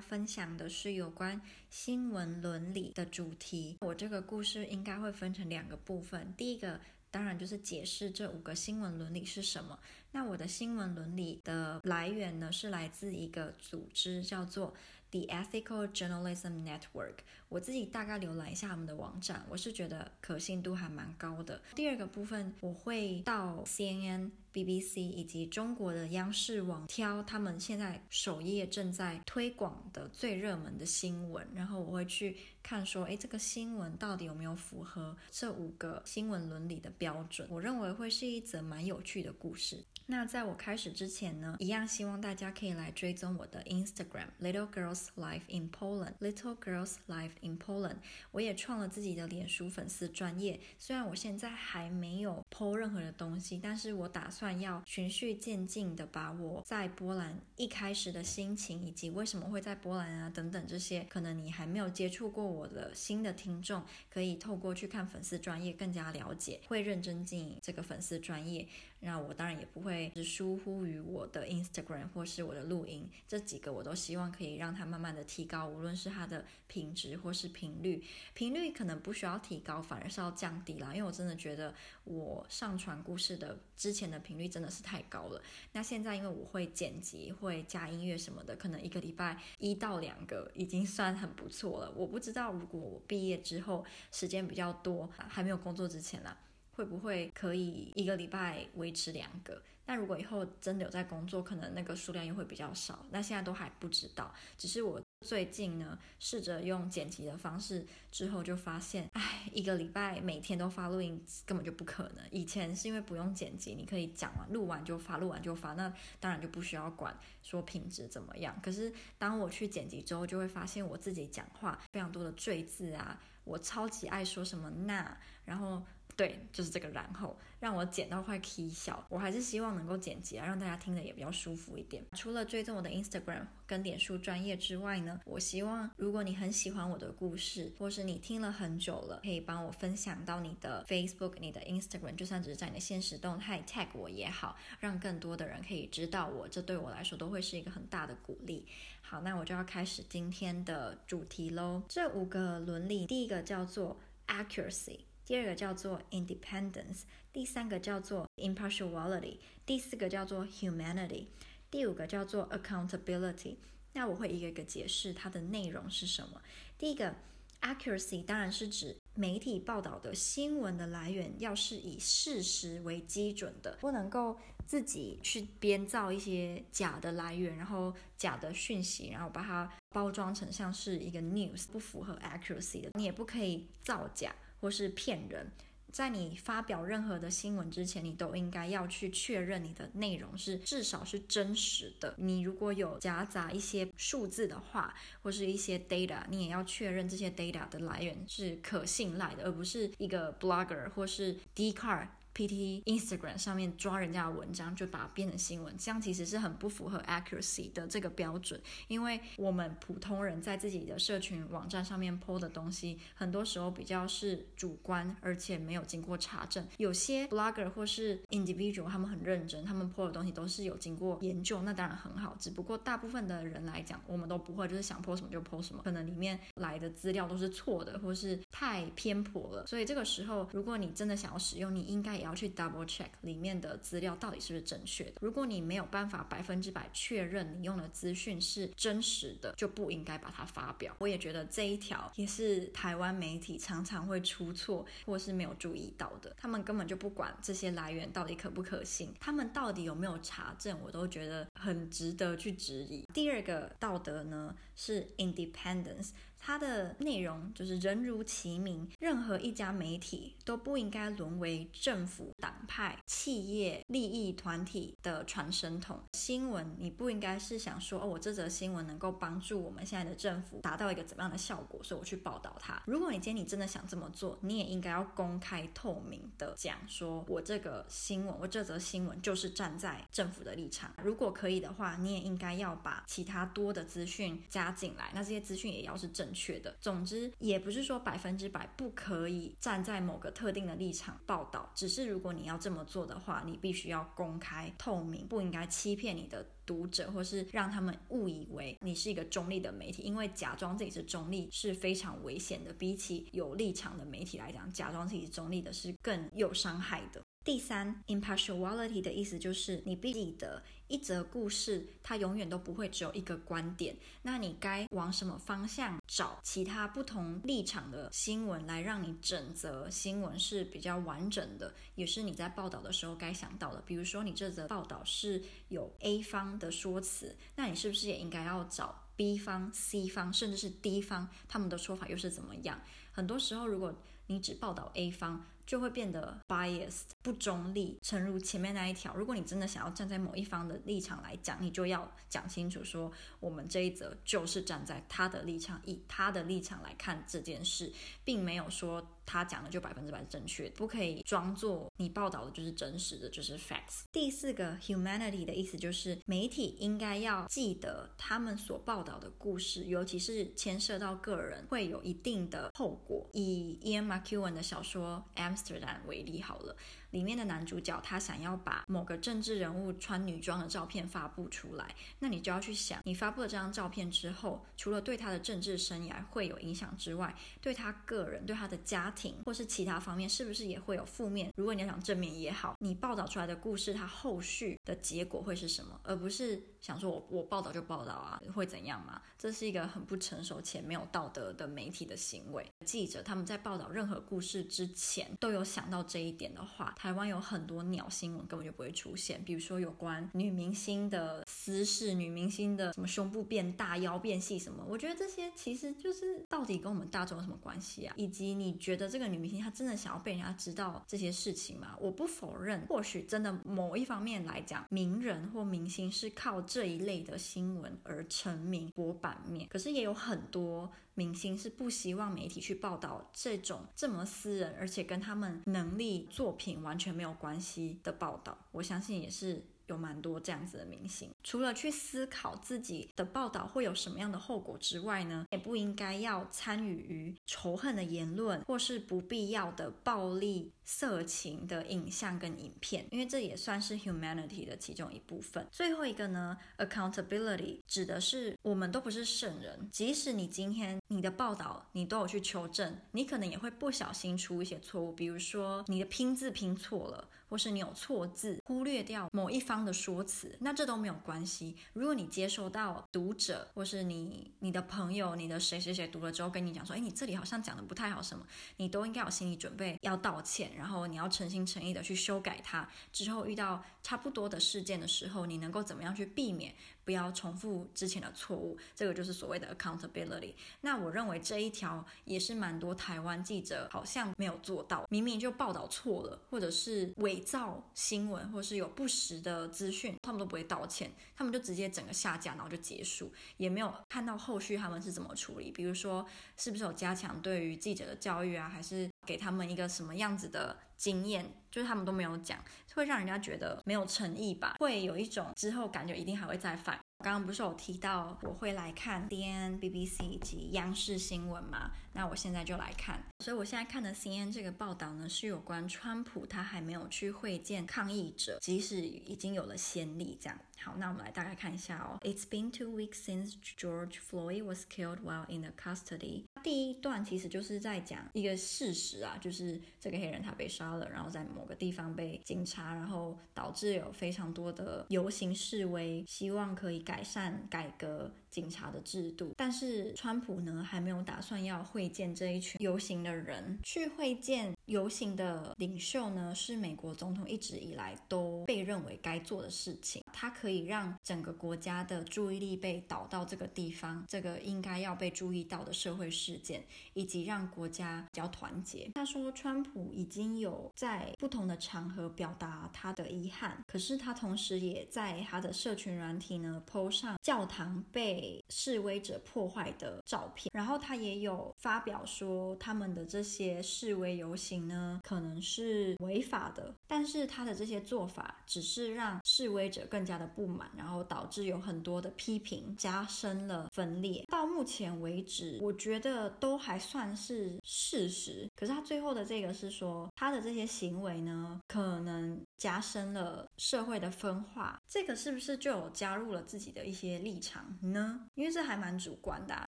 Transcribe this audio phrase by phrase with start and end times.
[0.00, 1.40] 分享的是有关
[1.70, 3.76] 新闻伦理的主题。
[3.80, 6.80] 我这个故事应该会分成两个部分，第一个。
[7.08, 9.78] 当然，就是解释这五个新闻伦理是什么。
[10.12, 14.74] 那我的新闻伦理的来源呢，是来自一个组织，叫做
[15.12, 17.14] The Ethical Journalism Network。
[17.48, 21.62] 我自己大概浏览一下他们的网站，我是觉得可信度还蛮高的。
[21.74, 37.46] 第二个部分，我会到 CNN、BBC 以及中国的央视网挑他们现在首页正在推广的最热门的新闻，然后我会去看说，诶，这个新闻到底有没有符合这五个新闻伦理的标准？
[37.50, 39.84] 我认为会是一则蛮有趣的故事。
[40.08, 47.96] 那在我开始之前呢，一样希望大家可以来追踪我的 Instagram Little Girls Life in Poland Little Girls Life in Poland。
[48.30, 68.66] 我也创了自己的脸书粉丝专业，虽然我现在还没有偷任何的东西，但是我打算要循序渐进的把我在波兰一开始的心情，以及为什么会在波兰啊等等这些，可能你还没有接触过我的新的听众，可以透过去看粉丝专业更加了解，会认真经营这个粉丝专业。
[69.00, 70.10] 那我当然也不会。
[70.16, 80.94] 是疏忽于我的 Instagram 或是我的录音，这几个我都希望可以让它慢慢的提高，无论是它的品质或是频率，频率可能不需要提高，反而是要降低啦。
[80.94, 85.40] 因为我真的觉得我上传故事的之前的频率真的是太高了。
[85.72, 91.92] 那现在因为我会剪辑，会加音乐什么的，可能一个礼拜一到两个已经算很不错了。
[91.96, 96.36] 我不知道如果我毕业之后时间比较多，还没有工作之前啦。
[96.72, 99.62] 会不会可以一个礼拜维持两个？
[99.86, 103.06] 那如果以后真的有在工作，可能那个数量又会比较少。
[103.10, 112.24] 那现在都还不知道，只是我最近呢试着用剪辑的方式，之后就发现，哎，一个礼拜每天都发录音根本就不可能。
[112.30, 118.56] 以前是因为不用剪辑，你可以讲完录完就发，录完就发，那当然就不需要管说品质怎么样。
[118.62, 125.82] 可是当我去剪辑之后，就会发现我自己讲话非常多的赘字啊，我超级爱说什么那，然后。
[126.16, 129.06] 对，就是这个，然后让我剪到快起笑。
[129.10, 132.02] 我还是希望能够剪辑啊，让大家听得也比较舒服一点。
[132.14, 148.64] 除了追踪我的 Instagram 跟脸书专业之外呢，我希望如果你很喜欢我的故事，或是你听了很久了，可以帮我分享到你的 Facebook、你的 Instagram，就算只是在你的现实动态 tag 我也好，让更多的人可以知道我，这对我来说都会是一个很大的鼓励。
[149.02, 151.82] 好，那我就要开始今天的主题喽。
[151.86, 155.00] 这五个伦理，第一个叫做 accuracy。
[155.26, 161.26] 第二个叫做 independence，第三个叫做 impartiality，第四个叫做 humanity，
[161.68, 163.56] 第五个叫做 accountability。
[163.92, 166.40] 那我会一个一个解释它的内容是什么。
[166.78, 167.16] 第一个
[167.62, 184.32] accuracy 当然是指媒体报道的新闻的来源要是以事实为基准的，不能够自己去编造一些假的来源，然后假的讯息，然后把它包装成像是一个 news，不符合 accuracy 的，你也不可以造假。
[184.60, 185.52] 或是骗人，
[185.92, 192.14] 在你发表任何的新闻之前，你都应该要去确认你的内容是至少是真实的。
[192.18, 202.08] 你如果有夹杂一些数字的话，或是一些 data，你也要确认这些 data 的来源是可信赖的，而不是一个 blogger 或是 Dcard。
[202.36, 208.60] PT Instagram 上面抓人家的文章，就把它变成新闻，这样其实是很不符合 accuracy 的这个标准。
[208.88, 216.66] 因为我们普通人在自己的社群网站上面 po 的东西，很多时候比较是主观，而且没有经过查证。
[216.76, 222.36] 有些 blogger 或是 individual 他们很认真，他们 po 的东西都是有经过研究，那当然很好。
[222.38, 229.66] 只不过大部分的人来讲，我们都不会，就是想 po 什么就 po 什么，可能里面来的资料都是错的，或是太偏颇了。
[229.66, 235.12] 所以这个时候，如果你真的想要使用，你应该也要去 double check 里面的资料到底是不是正确的。
[235.20, 240.94] 如果你没有办法百分之百确认你用的资讯是真实的，就不应该把它发表。
[240.98, 246.34] 我也觉得这一条也是台湾媒体常常会出错或是没有注意到的。
[246.38, 253.06] 他们根本就不管这些来源到底可不可信，他们到底有没有查证，我都觉得很值得去质疑。
[253.14, 256.10] 第二个道德呢是 independence。
[256.38, 266.00] 它的内容就是人如其名，任何一家媒体都不应该沦为政府、党派、企业、利益团体的传声筒。
[266.12, 272.80] 新闻你不应该是想说，哦，我这则新闻能够帮助我们现在的政府达到一个怎么样的效果，所以我去报道它。
[272.86, 280.94] 如果你今天你真的想这么做，你也应该要公开透明的讲说，我这个新闻，我这则新闻就是站在政府的立场。
[281.02, 286.25] 如果可以的话，你也应该要把其他多的资讯加进来，那这些资讯也要是正。
[286.26, 286.76] 正确的。
[286.80, 302.72] 总之，也不是说百分之百不可以站在某个特定的立场报道，只是如果你要这么做的话，你必须要公开透明，不应该欺骗你的读者，或是让他们误以为你是一个中立的媒体，因为假装自己是中立是非常危险的。
[302.72, 307.22] 比起有立场的媒体来讲，假装自己是中立的是更有伤害的。
[307.46, 313.96] 第三，impartiality 的意思就是你必记得一则故事，它永远都不会只有一个观点。
[314.22, 323.80] 那你该往什么方向找其他不同立场的新闻，来让你整则新闻是比较完整的，也是你在报道的时候该想到的。
[323.86, 332.82] 比如说，你这则报道是有 A 方的说辞，那你是不是也应该要找 B 方、C 方，甚至是 D 方，他们的说法又是怎么样？
[333.12, 333.94] 很多时候，如果
[334.26, 339.12] 你只报道 A 方，就会变得 biased 不中立，诚如前面那一条。
[339.16, 347.92] 如果你真的想要站在某一方的立场来讲，你就要讲清楚说，我们这一则就是站在他的立场，以他的立场来看这件事，
[348.24, 349.04] 并没有说。
[349.28, 354.04] 他讲的就百分之百正确，不可以装作你报道的就是真实的，就是 facts。
[354.12, 363.28] 第四个 humanity 的意思就是媒体应该要记得他们所报道的故事，尤其是牵涉到个人，会有一定的后果。
[363.32, 366.76] 以 Ian McEwan 的小说《Amsterdam》为例好了。
[367.16, 381.50] 里面的男主角他想要把某个政治人物穿女装的照片发布出来，那你就要去想，你发布了这张照片之后，除了对他的政治生涯会有影响之外，对他个人、对他的家庭或是其他方面，是不是也会有负面？
[381.56, 385.98] 如果你要讲正面也好，你报道出来的故事，它后续的结果会是什么？
[386.02, 389.22] 而不是想说我我报道就报道啊，会怎样嘛？
[389.38, 392.66] 这是一个很不成熟且没有道德的媒体的行为。
[392.84, 396.94] 记者他们在报道任何故事之前，都有想到这一点的话。
[397.06, 408.14] 台湾有很多鸟新闻根本就不会出现，比如说有关女明星的私事、女明星的什么胸部变大、腰变细什么，我觉得这些其实就是到底跟我们大众有什么关系啊？
[408.16, 411.96] 以及你觉得这个女明星她真的想要被人家知道这些事情吗？
[412.00, 420.90] 我不否认，或许真的某一方面来讲，名人或明星是靠这一类的新闻而成名、博版面，可是也有很多。
[421.18, 428.56] 明星是不希望媒体去报道这种这么私人，而且跟他们能力、作品完完全没有关系的报道。
[428.72, 429.62] 我相信也是。
[429.86, 445.66] 有蛮多这样子的明星，除了去思考自己的报道会有什么样的后果之外呢，也不应该要参与于仇恨的言论或是不必要的暴力、色情的影像跟影片，因为这也算是 humanity 的其中一部分。
[445.70, 457.28] 最后一个呢，accountability 指的是我们都不是圣人，即使你今天你的报道你都有去求证，你可能也会不小心出一些错误，比如说你的拼字拼错了。
[457.48, 461.76] 或是你有错字，忽略掉某一方的说辞，那这都没有关系。
[461.92, 468.46] 如果你接收到读者或是你你的朋友、你的谁谁谁读了之后跟你讲说，哎，你这里好像讲的不太好什么，
[468.76, 472.88] 你都应该有心理准备要道歉，然后你要诚心诚意的去修改它。
[473.12, 476.74] 之后遇到差不多的事件的时候，你能够怎么样去避免？
[477.06, 480.54] 不要重复之前的错误，这个就是所谓的 accountability。
[480.80, 496.26] 那我认为这一条也是蛮多台湾记者好像没有做到，明明就报道错了，或者是伪造新闻，或是有不实的资讯，他们都不会道歉，他们就直接整个下架，然后就结束，也没有看到后续他们是怎么处理，比如说
[496.56, 502.58] 是不是有加强对于记者的教育啊，还是给他们一个什么样子的经验，就是他们都没有讲。
[502.94, 506.98] 会让人家觉得没有诚意吧，会有一种之后感觉一定还会再犯。
[507.22, 511.90] 刚刚不是有提到我会来看 DNN、BBC 以及央视新闻嘛？
[512.14, 513.22] 那我现在就来看。
[513.40, 520.38] 所以我现在看的 C N 这个报道呢，是有关川普他还没有去会见抗议者，即使已经有了先例。
[520.40, 522.18] 这样，好，那我们来大概看一下哦。
[522.22, 526.44] It's been two weeks since George Floyd was killed while in the custody.
[526.62, 538.30] 第一段其实就是在讲一个事实啊，就是这个黑人他被杀了，然后在某个地方被警察，然后导致有非常多的游行示威，希望可以改善改革。
[538.56, 543.78] 警察的制度，但是川普呢，还没有打算要会见这一群游行的人。
[543.82, 550.24] 去会见游行的领袖呢，是美国总统一直以来都被认为该做的事情。
[550.32, 556.82] 他可以让整个国家的注意力被导到这个地方，这个应该要被注意到的社会事件，
[557.12, 559.10] 以及让国家比较团结。
[559.14, 570.70] 他说，川普已经有在不同的场合表达他的遗憾，可是他同时也在他的社群软体呢，po 上教堂被被示威者破坏的照片。
[570.72, 584.44] 然后他也有发表说，他们的这些示威游行呢，可能是违法的，但是他的这些做法只是让示威者更加的不满，然后导致有很多的批评，加深了分裂。
[584.48, 588.70] 到目前为止，我觉得都还算是事实。
[588.76, 595.00] 可是他最后的这个是说，他的这些行为呢，可能加深了社会的分化。
[595.08, 598.25] 这个是不是就有加入了自己的一些立场呢？
[598.54, 599.86] 因为这还蛮主观的，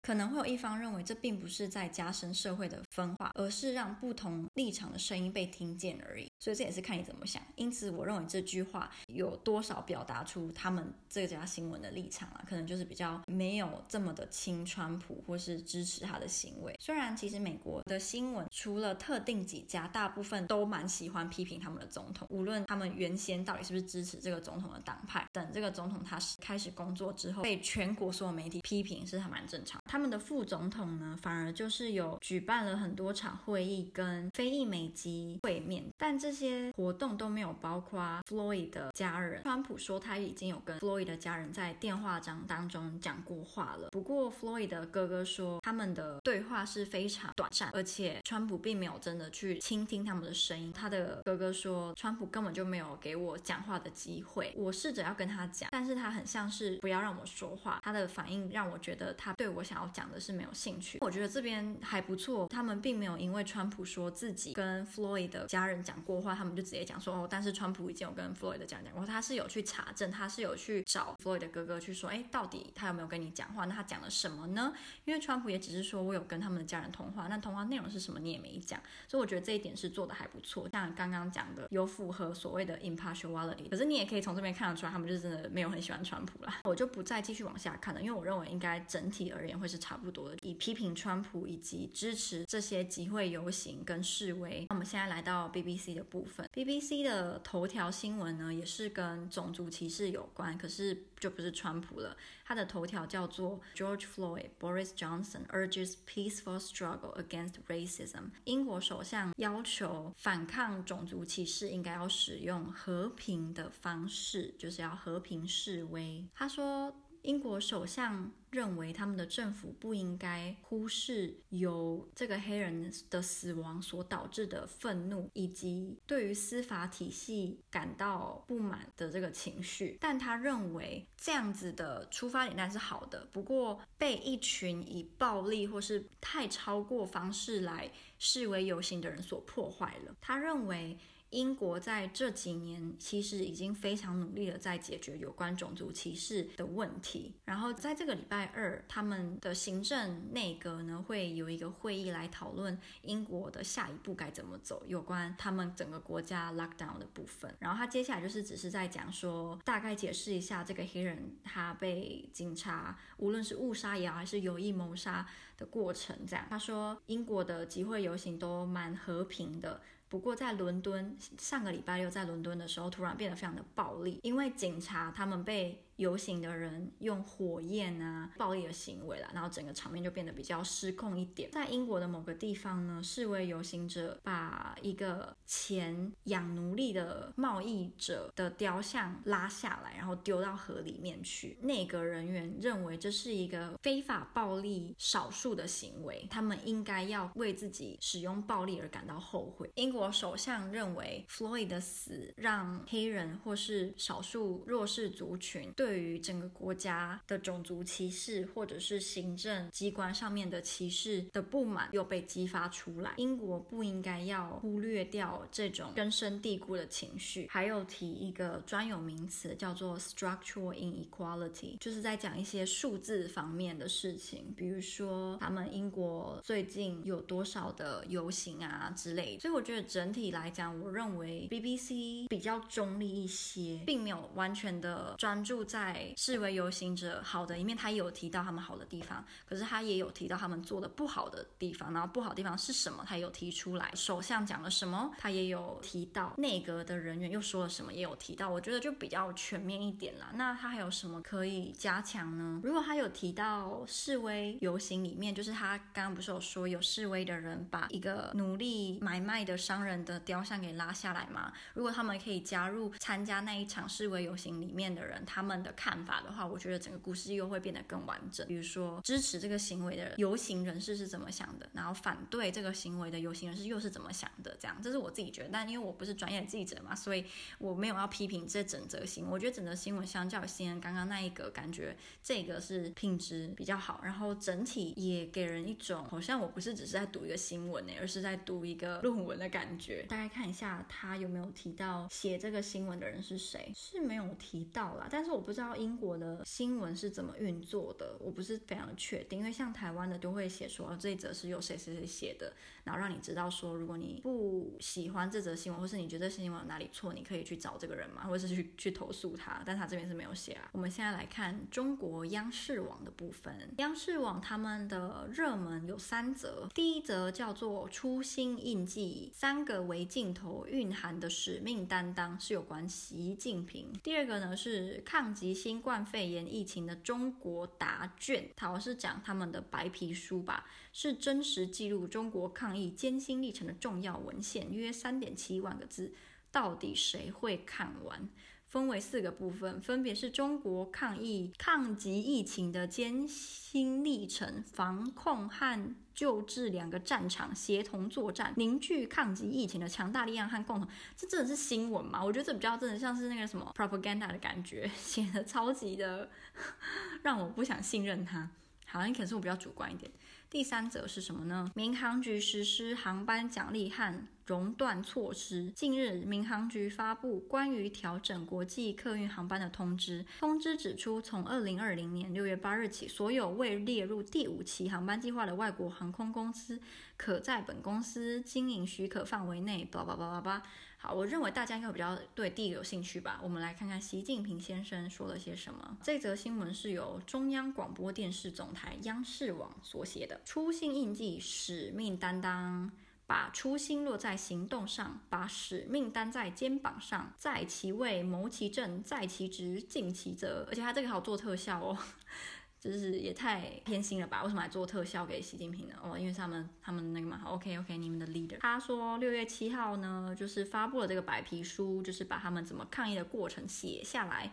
[0.03, 6.29] 可能会有一方认为这并不是在加深社会的分化，而是让不同立场的声音被听见而已。
[6.41, 7.43] 所以这也是看你怎么想。
[7.57, 12.45] 因此，我认为这句话有多少表达出他们这家新闻的立场啊？
[12.49, 16.77] 可能就是比较没有这么的亲川普，或是支持他的行为。
[16.79, 25.27] 虽然其实美国的新闻除了特定几家，大部分都蛮喜欢批评他们的总统，无论他们原先到底是不是支持这个总统的党派。
[25.33, 29.83] 等这个总统他开始工作之后，被全国所媒体批评是还蛮正常。
[29.87, 39.43] 他们的副总统呢，反而就是有举办了很多场会议，跟非裔美籍会面，但这些活动都没有包括 Floyd 的家人。
[39.43, 50.73] 川普说他已经有跟 Floyd 的家人在电话章当中讲过话了，不过 Floyd 的哥哥说他们的对话是非常短暂，而且川普并没有真的去倾听他们的声音。
[50.73, 57.81] 他的哥哥说，川普根本就没有给我讲话的机会，我试着要跟他讲，但是他很像是不要让我说话。
[57.83, 60.99] 他的反应让我觉得他对我想要讲的是没有兴趣。
[61.01, 73.67] 我觉得这边还不错，他们并没有因为川普说自己跟 Floyd 的家人讲过话，他们就直接讲说哦，但是川普已经有跟 Floyd 的家人讲过，他是有去查证，他是有去找 Floyd 的哥哥去说，哎，到底他有没有跟你讲话？
[73.67, 74.73] 那他讲了什么呢？
[75.05, 80.69] 因为川普也只是说我有跟他们的家人通话，那通话内容是什么你也没讲，所以我觉得这一点是做的还不错。
[80.73, 86.59] 像刚刚讲的，有符合所谓的 impartiality，可是你也可以从这边看得出来，他们就是真的没有很喜欢川普啦。
[86.65, 94.65] 我就不再继续往下看了，因为我认为应该整体而言会是差不多的，以批评川普以及支持这些集会游行跟示威。
[94.71, 102.17] 那我们现在来到 BBC 的部分，BBC 的头条新闻呢，也是跟种族歧视有关，可是就不是川普了。
[102.47, 108.31] 它的头条叫做 George Floyd Boris Johnson urges peaceful struggle against racism。
[108.45, 116.27] 英国首相要求反抗种族歧视应该要使用和平的方式，就是要和平示威。
[116.35, 116.91] 他说。
[117.23, 129.99] 英国首相认为，他们的政府不应该忽视由这个黑人的死亡所导致的愤怒，以及对于司法体系感到不满的这个情绪。
[130.01, 140.15] 但他认为这样子的出发点当然是好的，不过被一群以暴力或是太超过方式来示威游行的人所破坏了。
[140.21, 140.97] 他认为。
[141.31, 147.35] 英国在这几年其实已经非常努力的在解决有关种族歧视的问题。
[147.45, 157.55] 然后在这个礼拜二，他们的行政内阁呢会有一个会议来讨论英国的下一步该怎么走，有关他们整个国家 lockdown 的部分。
[157.59, 166.17] 然后他接下来就是只是在讲说，大概解释一下这个黑人他被警察无论是误杀也好，还是有意谋杀的过程。
[166.27, 169.81] 这样，他说英国的集会游行都蛮和平的。
[170.09, 175.85] 不过，在伦敦上个礼拜六在伦敦的时候，突然变得非常的暴力，因为警察他们被。
[175.99, 181.51] 游行的人用火焰啊，暴力的行为啦，然后整个场面就变得比较失控一点。
[181.51, 191.59] 在英国的某个地方呢，示威游行者把一个前养奴隶的贸易者的雕像拉下来，然后丢到河里面去。
[191.63, 199.69] 内阁人员认为这是一个非法暴力少数的行为，他们应该要为自己使用暴力而感到后悔。
[199.75, 213.15] 英国首相认为，Floyd 的死让黑人或是少数弱势族群对对于整个国家的种族歧视，或者是行政机关上面的歧视的不满又被激发出来。
[213.17, 217.47] 英国不应该要忽略掉这种根深蒂固的情绪。
[217.49, 229.41] 还有提一个专有名词叫做 structural inequality，就是在讲一些数字方面的事情，比如说他们英国最近有多少的游行啊之类的。
[229.41, 235.78] 所以我觉得整体来讲，我认为 BBC 比较中立一些，并没有完全的专注在。
[235.79, 241.93] 在示威游行者好的一面，他也有提到他们好的地方，可是他也有提到他们做的不好的地方。
[241.93, 243.05] 然后不好的地方是什么？
[243.07, 243.91] 他也有提出来。
[243.95, 245.11] 首相讲了什么？
[245.19, 246.35] 他也有提到。
[246.39, 247.93] 内阁的人员又说了什么？
[247.93, 248.49] 也有提到。
[248.49, 250.33] 我觉得就比较全面一点啦。
[250.35, 252.61] 那他还有什么可以加强呢？
[252.65, 261.53] 如果他有提到示威游行里面，就是他刚刚不是有说有示威的人把一个奴隶买卖的商人的雕像给拉下来吗？
[261.75, 265.75] 如果他们可以加入参加那一场示威游行里面的人，他们的。
[265.79, 268.47] 看法的话，我觉得整个故事又会变得更完整。
[268.47, 275.51] 比如说，支持这个行为的游行人士是怎么想的，然后反对这个行为的游行人士又是怎么想的，这样，这是我自己觉得。
[275.53, 277.25] 但因为我不是专业记者嘛，所以
[277.59, 279.33] 我没有要批评这整则新闻。
[279.33, 290.05] 我觉得整则新闻相较先刚刚那一个，感觉这个是品质比较好，然后整体也给人一种好像我不是只是在读一个新闻呢，而是在读一个论文的感觉。
[290.09, 295.07] 大概看一下他有没有提到写这个新闻的人是谁，是没有提到啦。
[295.11, 299.41] 但是我不知道英国的新闻是怎么运作的，我不是非常确定。
[299.41, 302.53] 因为像台湾的都会写说，这一则是由谁谁谁写的，
[302.85, 309.61] 然后让你知道说，如果你不喜欢这则新闻，或是你觉得这新闻有哪里错，你可以去找这个人嘛，或者是去去投诉他。
[309.67, 310.69] 但他这边是没有写啊。
[310.71, 323.93] 我们现在来看中国央视网的部分，央视网他们的热门有三则，第一则叫做“初心印记”，三个微镜头蕴含的使命担当是有关习近平。
[324.05, 336.15] 第二个呢是抗击新冠肺炎疫情的中国答卷，好像是讲他们的白皮书吧，是真实记录中国抗疫艰辛历程的重要文献，约三点七万个字，
[336.51, 338.29] 到底谁会看完？
[338.69, 350.89] 分为四个部分，分别是中国抗疫、抗击疫情的艰辛历程、防控和救治两个战场协同作战，凝聚抗击疫情的强大力量和共同。
[351.17, 352.23] 这真的是新闻吗？
[352.23, 356.29] 我觉得这比较真的像是那个什么 propaganda 的感觉， 写的超级的
[357.23, 358.51] 让我不想信任他。
[358.87, 360.11] 好，你可能是我比较主观一点。
[360.51, 361.71] 第三则是什么呢？
[361.75, 365.71] 民航局实施航班奖励和熔断措施。
[365.73, 370.25] 近日，民航局发布关于调整国际客运航班的通知。
[370.39, 376.81] 通知指出，从二零二零年六月八日起，所有未列入第五期航班计划的外国航空公司，
[377.19, 379.85] 可在本公司经营许可范围内。
[379.85, 380.63] 叭叭叭叭叭。
[380.97, 383.39] 好，我认为大家应该比较对第一个有兴趣吧。
[383.43, 385.99] 我们来看看习近平先生说了些什么。
[386.03, 390.41] 这则新闻是由中央广播电视总台央视网所写的。
[390.47, 392.91] 初心印记，使命担当。
[393.29, 400.67] 把初心落在行动上，把使命担在肩膀上，在其位谋其政，在其职尽其责。
[400.67, 401.99] 而且他这个好做特效哦，
[402.81, 404.43] 就是也太偏心了吧？
[404.45, 405.95] 为什么还做特效给习近平呢？
[406.03, 407.43] 哦，因为他们他们那个嘛。
[407.45, 408.57] OK OK，你们的 leader。
[408.61, 414.51] 他说六月七号呢，就是发布了这个白皮书，就是把他们怎么抗议的过程写下来。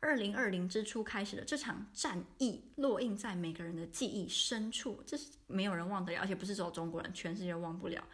[0.00, 8.04] 二零二零之初开始的这场战役，烙印在每个人的记忆深处，这是没有人忘得了，而且不是只有中国人，全世界忘不了。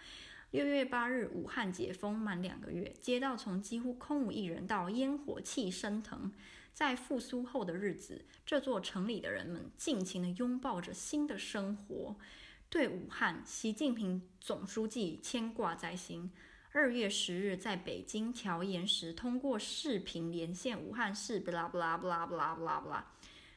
[0.52, 6.30] 六月八日，武汉解封满两个月，街道从几乎空无一人到烟火气升腾，
[6.72, 12.16] 在复苏后的日子，这座城里的人们尽情地拥抱着新的生活，
[12.68, 16.30] 对武汉，习近平总书记牵挂在心。
[16.74, 23.12] 二月十日，在北京调研时，通过视频连线武汉市，不啦不啦不啦不啦不啦不啦，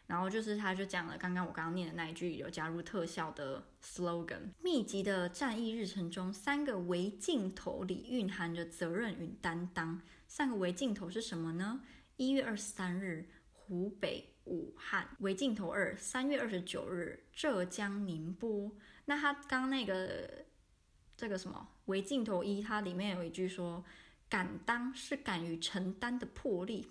[0.06, 4.52] 然后就是他就讲了刚刚我刚刚念的那一句有加入特效的 slogan。
[4.62, 10.02] 密集的战役日程中，三个微镜头里蕴含着责任与担当。
[10.28, 11.82] 三个微镜头是什么呢？
[12.18, 18.70] 一月二十三日，湖北武汉；微镜头二，三月二十九日，浙江宁波。
[19.06, 20.44] 那他刚那个。
[21.18, 23.84] 这个什么微镜头一，它里面有一句说
[24.28, 26.88] ：“敢当是敢于承担的魄力，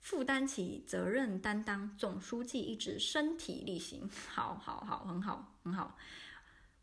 [0.00, 5.96] 负担起责任担当。”总书记一直身体力行，好好好，很好很好。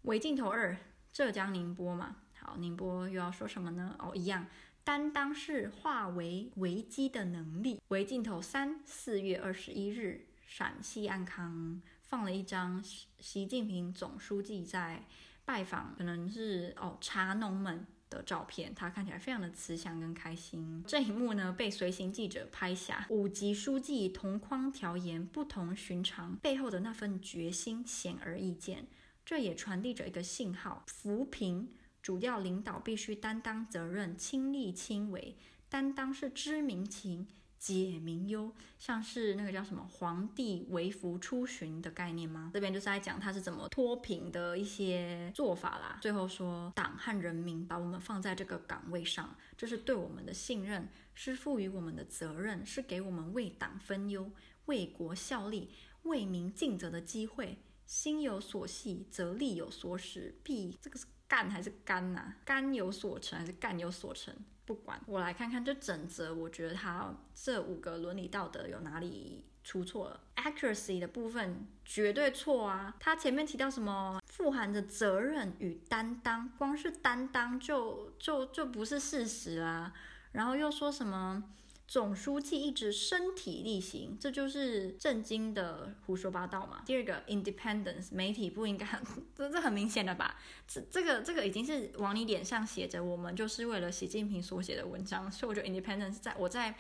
[0.04, 0.78] 微镜头二，
[1.12, 3.96] 浙江宁波嘛，好，宁波又要说什么呢？
[4.00, 4.48] 哦，一样，
[4.86, 7.82] 担当是化为危机的能力。
[7.90, 12.82] 微镜头三，四月二十一日，陕西安康放了一张
[13.20, 15.04] 习近平总书记在。
[15.46, 20.84] 拜访可能是哦茶农们的照片，他看起来非常的慈祥跟开心。
[20.88, 28.88] 这一幕呢被随行记者拍下，五级书记同框调研，不同寻常，背后的那份决心显而易见。
[29.24, 35.36] 这也传递着一个信号：扶贫主要领导必须担当责任，亲力亲为，
[35.70, 37.28] 担当是知民情。
[37.58, 42.52] 解民忧，像是那个叫什么“皇帝微服出巡”的概念吗？
[42.54, 45.98] 这边就是在讲他是怎么脱贫的一些做法啦。
[46.02, 54.32] 最后说，党和人民把我们放在这个岗位上，这是对我们的信任，是赋予我们的责任，是给我们为党分忧、
[54.66, 55.72] 为国效力、
[56.04, 57.58] 为民尽责的机会。
[57.88, 62.38] 心有所系，则力有所使，必这个是干还是干呐、啊？
[62.44, 64.34] 肝有所成还是干有所成？
[64.66, 72.96] 不管，我来看看就整则，我觉得他这五个伦理道德有哪里出错了？Accuracy 的部分绝对错啊！
[73.00, 79.94] 他前面提到什么富含着责任与担当，光是担当就就就不是事实啊。
[80.32, 81.44] 然后又说什么
[81.88, 86.82] 总书记一直身体力行，这就是震惊的胡说八道嘛。
[86.86, 88.88] 第二个，independence，媒体不应该，
[89.36, 90.40] 这这很明显的吧？
[90.68, 96.76] 这这个这个已经是往你脸上写着，我们就是为了习近平所写的文章，所以我觉得 independence 在我在。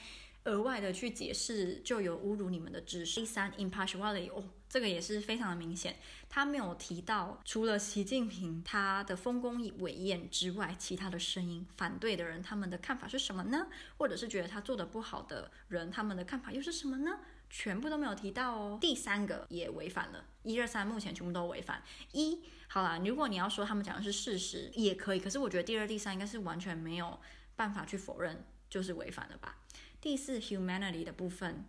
[0.47, 3.19] 额外的去解释，就有侮辱你们的知识。
[3.19, 5.95] 第三，impartiality，哦，这个也是非常的明显。
[6.29, 13.67] 他没有提到除了习近平他的丰功伟业之外，其他的声音，反对的人他们的看法是什么呢？
[13.97, 17.19] 或者是觉得他做得不好的人，他们的看法又是什么呢？
[17.49, 18.77] 全部都没有提到哦。
[18.81, 21.81] 第三个也违反了，一二三，目前全部都违反。
[22.11, 25.19] 一，好啦，如果你要说他们讲的是事实，也可以。
[25.19, 27.19] 可是我觉得第二、第三应该是完全没有
[27.55, 29.59] 办法去否认，就是违反了吧。
[30.01, 31.63] 第四，humanity 的部分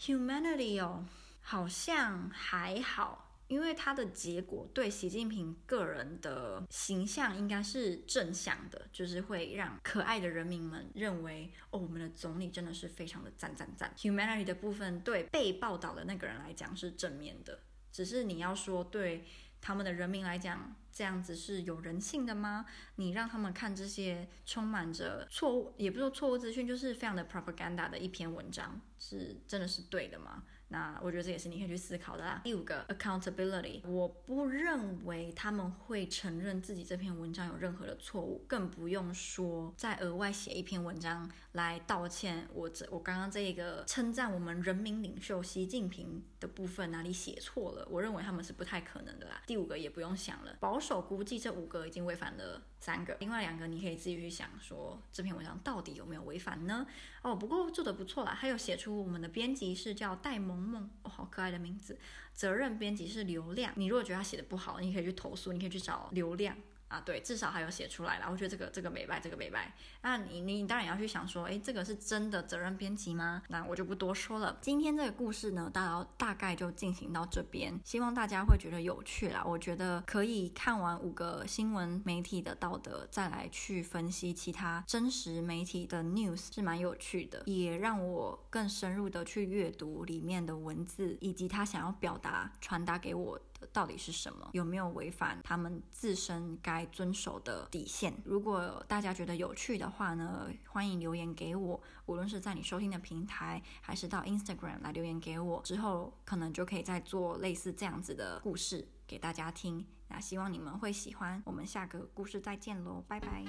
[0.00, 1.04] ，humanity 哦，
[1.42, 13.92] 好像还好，因为它的结果对习近平个人的形象应该是正向的，就是会让可爱的人民们认为，哦，我们的总理真的是非常的赞赞赞。
[13.98, 19.26] humanity 的部分对被报道的那个人来讲是正面的，只是你要说对
[19.60, 20.76] 他们的人民来讲。
[20.94, 22.66] 这样子是有人性的吗？
[22.96, 30.42] 你让他们看这些充满着错误，也不说错误资讯，就是非常的 propaganda 的一篇文章，是真的是对的吗？
[30.72, 32.40] 那我觉得这也是你可以去思考的啦。
[32.42, 42.48] 第五个 accountability，我不认为他们会承认自己这篇文章有任何的错误，更不用说再额外写一篇文章来道歉。
[42.54, 47.86] 我这我刚刚这一个称赞我们人民领袖习近平的部分哪里写错了？
[47.90, 49.42] 我认为他们是不太可能的啦。
[49.46, 56.84] 第五个也不用想了，保守估计这五个已经违反了三个，另外两个你可以自己去想说这篇文章到底有没有违反呢？
[57.22, 60.58] 哦，不过做的不错啦，还有写出我们的编辑是叫戴萌。
[60.58, 61.96] 萌哦，好可爱的名字。
[62.34, 66.56] 责任编辑是流量，你如果觉得他写的不好，你可以去投诉，你可以去找流量。
[66.92, 69.74] 啊，对，至少还有写出来了，我觉得这个这个没败，这个没败。
[70.02, 73.42] 那你你当然要去想说，诶，这个是真的责任编辑吗？
[73.48, 74.58] 那我就不多说了。
[74.60, 79.42] 今天这个故事呢，大大概就进行到这边，希望大家会觉得有趣啦。
[79.42, 93.40] 我觉得可以看完五个新闻媒体的道德，再来去分析其他真实媒体的 news 是蛮有趣的，也让我更深入的去阅读里面的文字，以及他想要表达传达给我
[93.72, 94.50] 到底是什么？
[94.52, 98.14] 有没有违反他们自身该遵守的底线？
[98.24, 109.86] 如果大家觉得有趣的话呢，欢迎留言给我，无论是在你收听的平台，还是到 Instagram 来留言给我，之后可能就可以再做类似这样子的故事给大家听。
[110.08, 113.44] 那希望你们会喜欢，我们下个故事再见喽，拜拜。